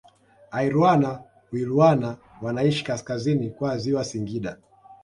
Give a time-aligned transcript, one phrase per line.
[0.51, 1.21] Airwana
[1.51, 4.57] Wilwana wanaishi kaskazini kwa ziwa Singida